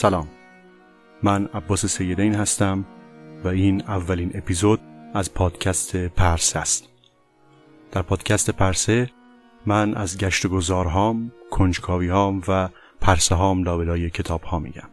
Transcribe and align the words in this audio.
سلام. 0.00 0.28
من 1.22 1.46
عباس 1.46 1.86
سیدین 1.86 2.34
هستم 2.34 2.84
و 3.44 3.48
این 3.48 3.82
اولین 3.82 4.30
اپیزود 4.34 4.80
از 5.14 5.34
پادکست 5.34 5.96
پرسه 5.96 6.58
است. 6.58 6.88
در 7.92 8.02
پادکست 8.02 8.50
پرسه 8.50 9.10
من 9.66 9.94
از 9.94 10.18
گشت 10.18 10.44
و 10.44 10.48
گذارهام، 10.48 11.32
کنجکاویهام 11.50 12.42
و 12.48 12.68
پرسه 13.00 13.34
هام 13.34 13.64
لابلای 13.64 14.10
کتاب 14.10 14.42
ها 14.42 14.58
میگم. 14.58 14.88